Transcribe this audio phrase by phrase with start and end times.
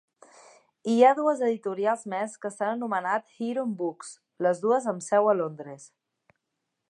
[0.91, 4.13] Hi ha dues editorials més que s'han anomenat Heron Books,
[4.47, 5.89] les dues amb seu a Londres.